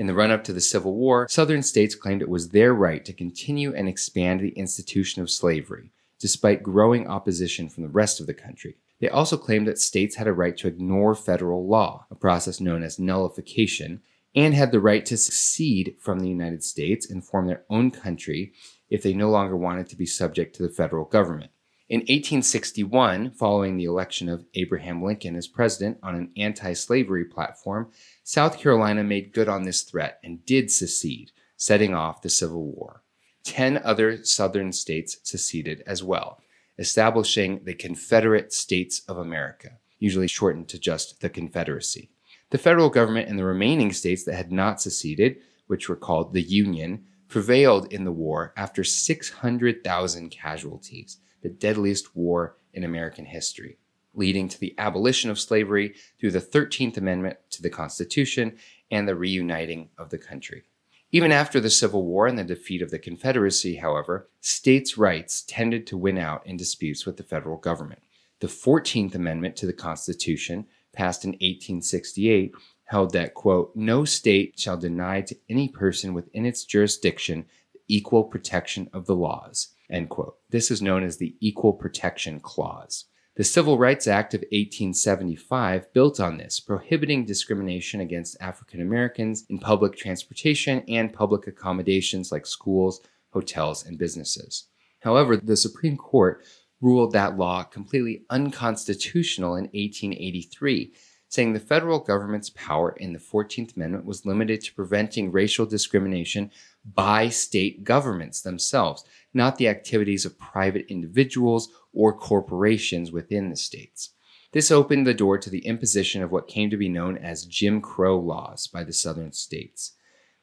In 0.04 0.08
the 0.08 0.14
run 0.14 0.32
up 0.32 0.44
to 0.44 0.52
the 0.52 0.60
Civil 0.60 0.96
War, 0.96 1.30
Southern 1.30 1.64
states 1.64 1.96
claimed 1.96 2.22
it 2.22 2.28
was 2.28 2.50
their 2.50 2.74
right 2.74 3.06
to 3.06 3.14
continue 3.14 3.74
and 3.74 3.88
expand 3.88 4.42
the 4.42 4.50
institution 4.50 5.22
of 5.22 5.32
slavery, 5.32 5.92
despite 6.20 6.62
growing 6.62 7.08
opposition 7.08 7.70
from 7.70 7.84
the 7.84 7.90
rest 7.90 8.20
of 8.20 8.28
the 8.28 8.34
country. 8.34 8.76
They 9.00 9.08
also 9.08 9.38
claimed 9.38 9.66
that 9.70 9.80
states 9.80 10.18
had 10.18 10.28
a 10.28 10.34
right 10.34 10.58
to 10.58 10.68
ignore 10.68 11.16
federal 11.16 11.66
law, 11.66 12.06
a 12.12 12.16
process 12.16 12.60
known 12.60 12.84
as 12.84 13.00
nullification, 13.00 14.02
and 14.36 14.54
had 14.54 14.74
the 14.74 14.82
right 14.82 15.06
to 15.06 15.16
secede 15.16 15.96
from 16.02 16.20
the 16.20 16.28
United 16.28 16.66
States 16.66 17.10
and 17.10 17.24
form 17.24 17.48
their 17.48 17.64
own 17.70 17.90
country 17.90 18.52
if 18.90 19.04
they 19.04 19.14
no 19.14 19.30
longer 19.30 19.56
wanted 19.56 19.88
to 19.88 19.96
be 19.96 20.06
subject 20.06 20.54
to 20.58 20.64
the 20.64 20.74
federal 20.74 21.06
government. 21.06 21.52
In 21.90 22.00
1861, 22.00 23.32
following 23.32 23.76
the 23.76 23.84
election 23.84 24.30
of 24.30 24.46
Abraham 24.54 25.04
Lincoln 25.04 25.36
as 25.36 25.50
president 25.50 25.98
on 26.02 26.16
an 26.16 26.32
anti 26.38 26.72
slavery 26.72 27.26
platform, 27.26 27.92
South 28.24 28.58
Carolina 28.58 29.04
made 29.04 29.34
good 29.34 29.50
on 29.50 29.64
this 29.64 29.82
threat 29.82 30.18
and 30.24 30.46
did 30.46 30.72
secede, 30.72 31.32
setting 31.58 31.94
off 31.94 32.22
the 32.22 32.30
Civil 32.30 32.72
War. 32.72 33.04
Ten 33.44 33.78
other 33.84 34.24
southern 34.24 34.72
states 34.72 35.18
seceded 35.24 35.84
as 35.86 36.02
well, 36.02 36.42
establishing 36.80 37.66
the 37.66 37.74
Confederate 37.74 38.54
States 38.54 39.02
of 39.10 39.18
America, 39.18 39.80
usually 40.00 40.28
shortened 40.28 40.70
to 40.70 40.80
just 40.80 41.20
the 41.20 41.30
Confederacy. 41.30 42.10
The 42.52 42.58
federal 42.58 42.90
government 42.90 43.28
and 43.28 43.38
the 43.38 43.44
remaining 43.44 43.92
states 43.92 44.24
that 44.24 44.36
had 44.36 44.54
not 44.54 44.80
seceded, 44.80 45.36
which 45.68 45.90
were 45.90 45.98
called 45.98 46.32
the 46.32 46.44
Union, 46.44 47.04
prevailed 47.28 47.92
in 47.92 48.06
the 48.06 48.12
war 48.14 48.54
after 48.56 48.86
600,000 48.86 50.30
casualties, 50.30 51.18
the 51.44 51.50
deadliest 51.50 52.16
war 52.16 52.58
in 52.74 52.84
American 52.84 53.26
history 53.26 53.78
leading 54.14 54.48
to 54.48 54.60
the 54.60 54.76
abolition 54.78 55.30
of 55.30 55.40
slavery 55.40 55.96
through 56.20 56.32
the 56.32 56.42
13th 56.42 56.98
Amendment 56.98 57.38
to 57.50 57.62
the 57.62 57.70
Constitution 57.70 58.58
and 58.92 59.08
the 59.08 59.16
reuniting 59.16 59.90
of 59.98 60.10
the 60.10 60.18
country. 60.18 60.64
Even 61.12 61.32
after 61.32 61.60
the 61.60 61.70
Civil 61.70 62.06
War 62.06 62.28
and 62.28 62.38
the 62.38 62.44
defeat 62.44 62.82
of 62.82 62.92
the 62.92 63.00
Confederacy, 63.00 63.76
however, 63.76 64.30
states' 64.42 64.98
rights 64.98 65.44
tended 65.48 65.86
to 65.88 65.98
win 65.98 66.18
out 66.18 66.46
in 66.46 66.58
disputes 66.58 67.06
with 67.06 67.18
the 67.18 67.24
federal 67.24 67.58
government. 67.58 68.02
The 68.40 68.48
14th 68.48 69.16
Amendment 69.16 69.56
to 69.58 69.66
the 69.66 69.74
Constitution, 69.74 70.66
passed 70.92 71.24
in 71.24 71.32
1868, 71.32 72.54
held 72.86 73.14
that, 73.14 73.34
quote, 73.34 73.76
no 73.76 74.06
state 74.06 74.60
shall 74.60 74.78
deny 74.78 75.22
to 75.22 75.38
any 75.50 75.70
person 75.70 76.14
within 76.14 76.46
its 76.46 76.66
jurisdiction 76.66 77.46
the 77.74 77.80
equal 77.88 78.24
protection 78.24 78.90
of 78.92 79.06
the 79.06 79.16
laws, 79.16 79.70
end 79.94 80.10
quote. 80.10 80.38
This 80.50 80.72
is 80.72 80.82
known 80.82 81.04
as 81.04 81.18
the 81.18 81.36
Equal 81.40 81.74
Protection 81.74 82.40
Clause. 82.40 83.06
The 83.36 83.44
Civil 83.44 83.80
Rights 83.80 84.06
Act 84.08 84.36
of 84.36 84.42
1875 84.42 85.92
built 85.94 86.20
on 86.20 86.38
this, 86.38 86.60
prohibiting 86.60 87.26
discrimination 87.26 88.00
against 88.00 88.38
African 88.40 88.80
Americans 88.80 89.46
in 89.50 89.58
public 89.58 89.96
transportation 89.96 90.84
and 90.88 91.12
public 91.12 91.48
accommodations 91.48 92.32
like 92.32 92.46
schools, 92.46 93.02
hotels, 93.32 93.86
and 93.86 93.98
businesses. 93.98 94.68
However, 95.00 95.36
the 95.36 95.58
Supreme 95.58 95.98
Court 95.98 96.44
ruled 96.80 97.14
that 97.14 97.38
law 97.38 97.64
completely 97.64 98.24
unconstitutional 98.30 99.56
in 99.56 99.64
1883, 99.64 100.94
saying 101.28 101.54
the 101.54 101.60
federal 101.60 102.00
government's 102.00 102.52
power 102.52 102.92
in 102.92 103.14
the 103.14 103.20
14th 103.20 103.76
Amendment 103.76 104.06
was 104.06 104.28
limited 104.28 104.62
to 104.62 104.76
preventing 104.76 105.32
racial 105.32 105.66
discrimination 105.66 106.52
by 106.86 107.30
state 107.30 107.84
governments 107.84 108.42
themselves, 108.42 109.04
not 109.34 109.58
the 109.58 109.68
activities 109.68 110.26
of 110.26 110.38
private 110.38 110.86
individuals 110.90 111.70
or 111.94 112.14
corporations 112.14 113.12
within 113.12 113.50
the 113.50 113.56
states. 113.56 114.10
This 114.52 114.70
opened 114.70 115.08
the 115.08 115.14
door 115.14 115.38
to 115.40 115.50
the 115.50 115.66
imposition 115.66 116.22
of 116.22 116.32
what 116.32 116.48
came 116.48 116.70
to 116.70 116.78
be 116.78 116.90
known 116.90 117.18
as 117.18 117.46
Jim 117.46 117.82
Crow 117.82 118.20
laws 118.20 118.68
by 118.68 118.84
the 118.84 118.94
southern 118.94 119.32
states. 119.32 119.94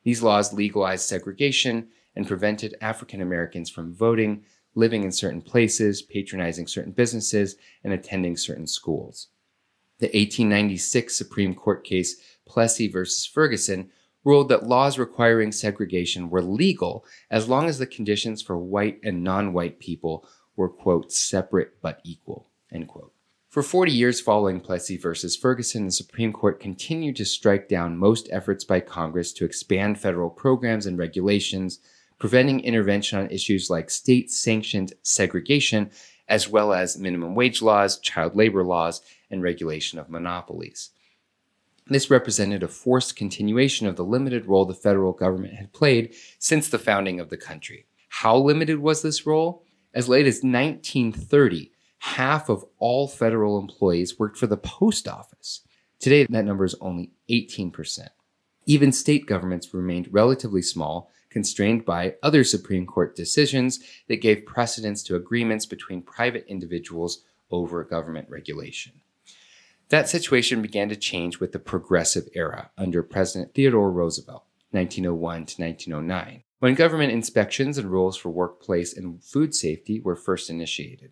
These 0.02 0.22
laws 0.22 0.52
legalized 0.52 1.06
segregation 1.06 1.88
and 2.16 2.26
prevented 2.26 2.76
African 2.80 3.20
Americans 3.20 3.70
from 3.70 3.94
voting, 3.94 4.44
living 4.74 5.04
in 5.04 5.12
certain 5.12 5.42
places, 5.42 6.02
patronizing 6.02 6.66
certain 6.66 6.92
businesses, 6.92 7.56
and 7.84 7.92
attending 7.92 8.36
certain 8.36 8.66
schools. 8.66 9.28
The 9.98 10.06
1896 10.06 11.14
Supreme 11.14 11.54
Court 11.54 11.84
case 11.84 12.16
Plessy 12.46 12.88
v. 12.88 13.04
Ferguson 13.32 13.90
ruled 14.24 14.48
that 14.48 14.66
laws 14.66 14.98
requiring 14.98 15.52
segregation 15.52 16.30
were 16.30 16.42
legal 16.42 17.04
as 17.30 17.48
long 17.48 17.66
as 17.68 17.78
the 17.78 17.86
conditions 17.86 18.42
for 18.42 18.58
white 18.58 18.98
and 19.02 19.24
non 19.24 19.52
white 19.52 19.78
people 19.78 20.26
were, 20.56 20.68
quote, 20.68 21.12
separate 21.12 21.80
but 21.80 22.00
equal, 22.04 22.48
end 22.72 22.88
quote. 22.88 23.12
For 23.48 23.64
40 23.64 23.90
years 23.90 24.20
following 24.20 24.60
Plessy 24.60 24.96
versus 24.96 25.34
Ferguson, 25.34 25.86
the 25.86 25.90
Supreme 25.90 26.32
Court 26.32 26.60
continued 26.60 27.16
to 27.16 27.24
strike 27.24 27.68
down 27.68 27.96
most 27.96 28.28
efforts 28.30 28.62
by 28.62 28.78
Congress 28.78 29.32
to 29.32 29.44
expand 29.44 29.98
federal 29.98 30.30
programs 30.30 30.86
and 30.86 30.96
regulations, 30.96 31.80
preventing 32.20 32.60
intervention 32.60 33.18
on 33.18 33.28
issues 33.30 33.68
like 33.68 33.90
state 33.90 34.30
sanctioned 34.30 34.92
segregation, 35.02 35.90
as 36.28 36.48
well 36.48 36.72
as 36.72 36.96
minimum 36.96 37.34
wage 37.34 37.60
laws, 37.60 37.98
child 37.98 38.36
labor 38.36 38.62
laws, 38.62 39.02
and 39.32 39.42
regulation 39.42 39.98
of 39.98 40.08
monopolies. 40.08 40.90
This 41.90 42.08
represented 42.08 42.62
a 42.62 42.68
forced 42.68 43.16
continuation 43.16 43.88
of 43.88 43.96
the 43.96 44.04
limited 44.04 44.46
role 44.46 44.64
the 44.64 44.74
federal 44.74 45.12
government 45.12 45.54
had 45.54 45.72
played 45.72 46.14
since 46.38 46.68
the 46.68 46.78
founding 46.78 47.18
of 47.18 47.30
the 47.30 47.36
country. 47.36 47.86
How 48.08 48.36
limited 48.36 48.78
was 48.78 49.02
this 49.02 49.26
role? 49.26 49.64
As 49.92 50.08
late 50.08 50.28
as 50.28 50.36
1930, 50.36 51.72
half 51.98 52.48
of 52.48 52.64
all 52.78 53.08
federal 53.08 53.58
employees 53.58 54.20
worked 54.20 54.38
for 54.38 54.46
the 54.46 54.56
post 54.56 55.08
office. 55.08 55.62
Today, 55.98 56.26
that 56.30 56.44
number 56.44 56.64
is 56.64 56.76
only 56.80 57.10
18%. 57.28 58.06
Even 58.66 58.92
state 58.92 59.26
governments 59.26 59.74
remained 59.74 60.08
relatively 60.12 60.62
small, 60.62 61.10
constrained 61.28 61.84
by 61.84 62.14
other 62.22 62.44
Supreme 62.44 62.86
Court 62.86 63.16
decisions 63.16 63.80
that 64.06 64.22
gave 64.22 64.46
precedence 64.46 65.02
to 65.02 65.16
agreements 65.16 65.66
between 65.66 66.02
private 66.02 66.44
individuals 66.46 67.24
over 67.50 67.82
government 67.82 68.30
regulation. 68.30 68.92
That 69.90 70.08
situation 70.08 70.62
began 70.62 70.88
to 70.88 70.96
change 70.96 71.38
with 71.38 71.52
the 71.52 71.58
Progressive 71.58 72.28
Era 72.34 72.70
under 72.78 73.02
President 73.02 73.54
Theodore 73.54 73.90
Roosevelt, 73.90 74.44
1901 74.70 75.46
to 75.46 75.62
1909 75.62 76.42
when 76.60 76.74
government 76.74 77.10
inspections 77.10 77.78
and 77.78 77.90
rules 77.90 78.16
for 78.16 78.28
workplace 78.28 78.96
and 78.96 79.22
food 79.24 79.54
safety 79.54 79.98
were 79.98 80.14
first 80.14 80.48
initiated. 80.48 81.10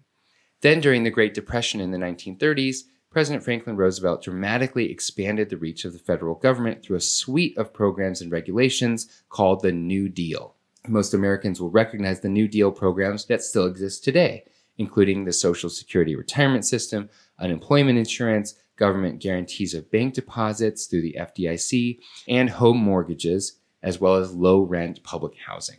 Then, 0.60 0.80
during 0.80 1.04
the 1.04 1.10
Great 1.10 1.34
Depression 1.34 1.80
in 1.80 1.90
the 1.90 1.98
1930s, 1.98 2.82
President 3.10 3.42
Franklin 3.42 3.76
Roosevelt 3.76 4.22
dramatically 4.22 4.90
expanded 4.90 5.48
the 5.48 5.56
reach 5.56 5.84
of 5.84 5.94
the 5.94 5.98
federal 5.98 6.34
government 6.34 6.82
through 6.82 6.96
a 6.96 7.00
suite 7.00 7.56
of 7.56 7.72
programs 7.72 8.20
and 8.20 8.30
regulations 8.30 9.08
called 9.30 9.62
the 9.62 9.72
New 9.72 10.10
Deal. 10.10 10.54
Most 10.86 11.14
Americans 11.14 11.60
will 11.60 11.70
recognize 11.70 12.20
the 12.20 12.28
New 12.28 12.46
Deal 12.46 12.70
programs 12.70 13.24
that 13.26 13.42
still 13.42 13.66
exist 13.66 14.04
today, 14.04 14.44
including 14.76 15.24
the 15.24 15.32
Social 15.32 15.70
Security 15.70 16.14
retirement 16.14 16.66
system, 16.66 17.08
unemployment 17.38 17.98
insurance, 17.98 18.54
government 18.78 19.20
guarantees 19.20 19.74
of 19.74 19.90
bank 19.90 20.14
deposits 20.14 20.86
through 20.86 21.02
the 21.02 21.16
FDIC, 21.18 21.98
and 22.26 22.50
home 22.50 22.78
mortgages, 22.78 23.58
as 23.82 24.00
well 24.00 24.14
as 24.14 24.32
low 24.32 24.60
rent 24.60 25.02
public 25.02 25.34
housing. 25.46 25.78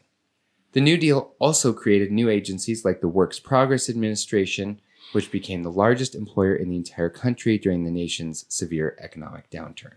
The 0.73 0.81
New 0.81 0.97
Deal 0.97 1.33
also 1.39 1.73
created 1.73 2.11
new 2.11 2.29
agencies 2.29 2.85
like 2.85 3.01
the 3.01 3.07
Works 3.07 3.39
Progress 3.39 3.89
Administration, 3.89 4.79
which 5.13 5.31
became 5.31 5.63
the 5.63 5.71
largest 5.71 6.13
employer 6.13 6.55
in 6.55 6.69
the 6.69 6.75
entire 6.75 7.09
country 7.09 7.57
during 7.57 7.83
the 7.83 7.91
nation's 7.91 8.45
severe 8.49 8.95
economic 8.99 9.49
downturn. 9.49 9.95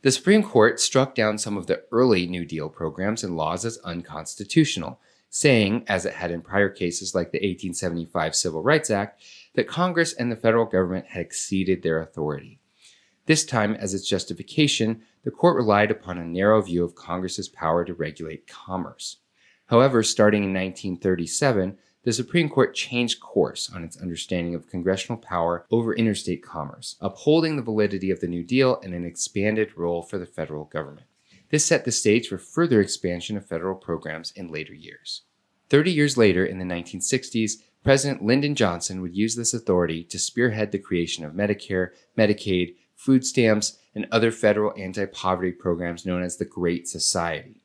The 0.00 0.10
Supreme 0.10 0.42
Court 0.42 0.80
struck 0.80 1.14
down 1.14 1.38
some 1.38 1.56
of 1.56 1.66
the 1.66 1.84
early 1.92 2.26
New 2.26 2.44
Deal 2.44 2.68
programs 2.68 3.22
and 3.22 3.36
laws 3.36 3.64
as 3.64 3.78
unconstitutional, 3.78 4.98
saying, 5.34 5.82
as 5.88 6.04
it 6.04 6.12
had 6.12 6.30
in 6.30 6.42
prior 6.42 6.68
cases 6.68 7.14
like 7.14 7.32
the 7.32 7.38
1875 7.38 8.36
Civil 8.36 8.62
Rights 8.62 8.90
Act, 8.90 9.22
that 9.54 9.66
Congress 9.66 10.12
and 10.12 10.30
the 10.30 10.36
federal 10.36 10.66
government 10.66 11.06
had 11.06 11.22
exceeded 11.22 11.82
their 11.82 12.00
authority. 12.00 12.58
This 13.24 13.46
time, 13.46 13.74
as 13.74 13.94
its 13.94 14.06
justification, 14.06 15.00
the 15.24 15.30
court 15.30 15.56
relied 15.56 15.90
upon 15.90 16.18
a 16.18 16.24
narrow 16.24 16.60
view 16.60 16.84
of 16.84 16.94
Congress's 16.94 17.48
power 17.48 17.82
to 17.82 17.94
regulate 17.94 18.46
commerce. 18.46 19.16
However, 19.68 20.02
starting 20.02 20.44
in 20.44 20.50
1937, 20.50 21.78
the 22.04 22.12
Supreme 22.12 22.50
Court 22.50 22.74
changed 22.74 23.20
course 23.20 23.70
on 23.74 23.84
its 23.84 23.96
understanding 23.96 24.54
of 24.54 24.68
congressional 24.68 25.16
power 25.16 25.64
over 25.70 25.94
interstate 25.94 26.42
commerce, 26.42 26.96
upholding 27.00 27.56
the 27.56 27.62
validity 27.62 28.10
of 28.10 28.20
the 28.20 28.28
New 28.28 28.44
Deal 28.44 28.78
and 28.82 28.92
an 28.92 29.06
expanded 29.06 29.78
role 29.78 30.02
for 30.02 30.18
the 30.18 30.26
federal 30.26 30.66
government. 30.66 31.06
This 31.52 31.66
set 31.66 31.84
the 31.84 31.92
stage 31.92 32.28
for 32.28 32.38
further 32.38 32.80
expansion 32.80 33.36
of 33.36 33.46
federal 33.46 33.74
programs 33.74 34.32
in 34.32 34.48
later 34.48 34.72
years. 34.72 35.22
Thirty 35.68 35.92
years 35.92 36.16
later, 36.16 36.46
in 36.46 36.58
the 36.58 36.64
1960s, 36.64 37.58
President 37.84 38.24
Lyndon 38.24 38.54
Johnson 38.54 39.02
would 39.02 39.14
use 39.14 39.36
this 39.36 39.52
authority 39.52 40.02
to 40.04 40.18
spearhead 40.18 40.72
the 40.72 40.78
creation 40.78 41.26
of 41.26 41.34
Medicare, 41.34 41.90
Medicaid, 42.16 42.76
food 42.96 43.26
stamps, 43.26 43.76
and 43.94 44.06
other 44.10 44.30
federal 44.30 44.72
anti 44.78 45.04
poverty 45.04 45.52
programs 45.52 46.06
known 46.06 46.22
as 46.22 46.38
the 46.38 46.46
Great 46.46 46.88
Society. 46.88 47.60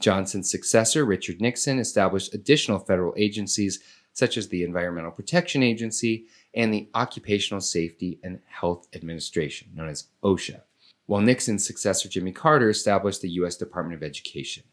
Johnson's 0.00 0.50
successor, 0.50 1.04
Richard 1.04 1.40
Nixon, 1.40 1.78
established 1.78 2.34
additional 2.34 2.80
federal 2.80 3.14
agencies 3.16 3.78
such 4.14 4.36
as 4.36 4.48
the 4.48 4.64
Environmental 4.64 5.12
Protection 5.12 5.62
Agency 5.62 6.26
and 6.54 6.74
the 6.74 6.88
Occupational 6.92 7.60
Safety 7.60 8.18
and 8.24 8.40
Health 8.46 8.88
Administration, 8.96 9.68
known 9.76 9.88
as 9.88 10.08
OSHA, 10.24 10.62
while 11.08 11.22
Nixon's 11.22 11.66
successor, 11.66 12.06
Jimmy 12.06 12.32
Carter, 12.32 12.68
established 12.68 13.22
the 13.22 13.30
U.S. 13.30 13.56
Department 13.56 13.96
of 13.96 14.06
Education. 14.06 14.64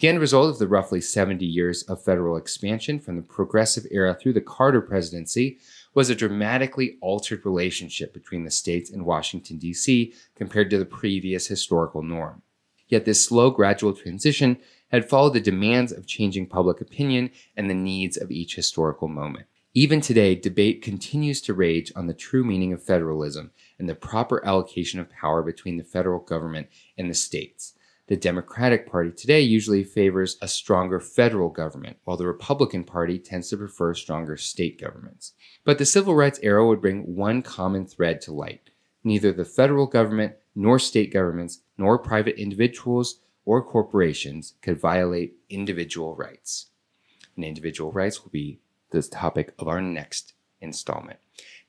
The 0.00 0.08
end 0.08 0.18
result 0.18 0.48
of 0.48 0.58
the 0.58 0.66
roughly 0.66 1.02
70 1.02 1.44
years 1.44 1.82
of 1.82 2.02
federal 2.02 2.38
expansion 2.38 2.98
from 2.98 3.16
the 3.16 3.22
progressive 3.22 3.86
era 3.90 4.14
through 4.14 4.32
the 4.32 4.40
Carter 4.40 4.80
presidency 4.80 5.58
was 5.92 6.08
a 6.08 6.14
dramatically 6.14 6.96
altered 7.02 7.44
relationship 7.44 8.14
between 8.14 8.44
the 8.44 8.50
states 8.50 8.90
and 8.90 9.04
Washington, 9.04 9.58
D.C., 9.58 10.14
compared 10.34 10.70
to 10.70 10.78
the 10.78 10.86
previous 10.86 11.48
historical 11.48 12.02
norm. 12.02 12.40
Yet 12.88 13.04
this 13.04 13.22
slow, 13.22 13.50
gradual 13.50 13.92
transition 13.92 14.56
had 14.88 15.08
followed 15.08 15.34
the 15.34 15.40
demands 15.40 15.92
of 15.92 16.06
changing 16.06 16.46
public 16.46 16.80
opinion 16.80 17.30
and 17.58 17.68
the 17.68 17.74
needs 17.74 18.16
of 18.16 18.30
each 18.30 18.54
historical 18.56 19.06
moment. 19.06 19.46
Even 19.74 20.00
today, 20.00 20.34
debate 20.34 20.80
continues 20.80 21.42
to 21.42 21.52
rage 21.52 21.92
on 21.94 22.06
the 22.06 22.14
true 22.14 22.42
meaning 22.42 22.72
of 22.72 22.82
federalism 22.82 23.50
and 23.78 23.88
the 23.88 23.94
proper 23.94 24.44
allocation 24.44 25.00
of 25.00 25.10
power 25.10 25.42
between 25.42 25.76
the 25.76 25.84
federal 25.84 26.20
government 26.20 26.68
and 26.96 27.10
the 27.10 27.14
states. 27.14 27.74
The 28.06 28.16
Democratic 28.16 28.90
Party 28.90 29.10
today 29.10 29.40
usually 29.40 29.82
favors 29.82 30.36
a 30.42 30.48
stronger 30.48 31.00
federal 31.00 31.48
government, 31.48 31.96
while 32.04 32.18
the 32.18 32.26
Republican 32.26 32.84
Party 32.84 33.18
tends 33.18 33.48
to 33.48 33.56
prefer 33.56 33.94
stronger 33.94 34.36
state 34.36 34.78
governments. 34.78 35.32
But 35.64 35.78
the 35.78 35.86
civil 35.86 36.14
rights 36.14 36.38
era 36.42 36.66
would 36.66 36.82
bring 36.82 37.16
one 37.16 37.40
common 37.40 37.86
thread 37.86 38.20
to 38.22 38.32
light. 38.32 38.68
Neither 39.02 39.32
the 39.32 39.46
federal 39.46 39.86
government, 39.86 40.34
nor 40.54 40.78
state 40.78 41.12
governments, 41.12 41.60
nor 41.78 41.98
private 41.98 42.36
individuals 42.36 43.20
or 43.46 43.62
corporations 43.62 44.54
could 44.60 44.78
violate 44.78 45.36
individual 45.48 46.14
rights. 46.14 46.66
And 47.36 47.44
individual 47.44 47.90
rights 47.90 48.22
will 48.22 48.30
be 48.30 48.60
the 48.90 49.02
topic 49.02 49.54
of 49.58 49.66
our 49.66 49.80
next 49.80 50.34
installment. 50.60 51.18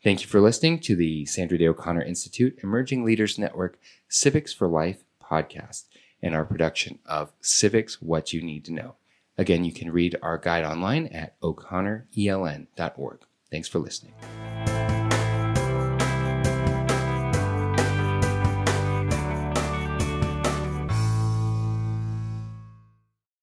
Thank 0.06 0.22
you 0.22 0.28
for 0.28 0.40
listening 0.40 0.78
to 0.82 0.96
the 0.96 1.26
Sandra 1.26 1.58
Day 1.58 1.68
O'Connor 1.68 2.04
Institute 2.04 2.60
Emerging 2.62 3.04
Leaders 3.04 3.40
Network 3.40 3.80
Civics 4.08 4.54
for 4.54 4.68
Life 4.68 5.04
podcast 5.20 5.86
and 6.22 6.36
our 6.36 6.46
production 6.46 7.00
of 7.08 7.34
Civics 7.42 8.04
What 8.04 8.32
You 8.32 8.44
Need 8.44 8.66
to 8.66 8.72
Know. 8.72 8.98
Again, 9.36 9.66
you 9.66 9.74
can 9.74 9.92
read 9.92 10.16
our 10.22 10.38
guide 10.38 10.64
online 10.64 11.08
at 11.08 11.34
o'connoreln.org. 11.42 13.20
Thanks 13.50 13.68
for 13.68 13.80
listening. 13.80 14.14